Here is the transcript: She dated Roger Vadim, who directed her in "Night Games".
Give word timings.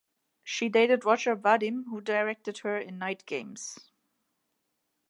She 0.43 0.67
dated 0.67 1.05
Roger 1.05 1.35
Vadim, 1.35 1.83
who 1.91 2.01
directed 2.01 2.57
her 2.65 2.75
in 2.75 2.97
"Night 2.97 3.23
Games". 3.27 3.77